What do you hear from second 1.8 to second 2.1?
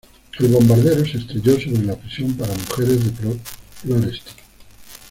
la